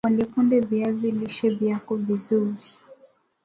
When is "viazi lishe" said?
0.61-1.49